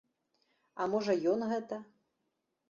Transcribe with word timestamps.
А 0.81 0.87
можа 0.93 1.15
ён 1.33 1.45
гэта. 1.53 1.81